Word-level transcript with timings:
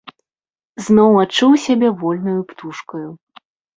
Зноў 0.85 1.11
адчуў 1.23 1.51
сябе 1.65 1.91
вольнаю 1.99 2.41
птушкаю. 2.55 3.07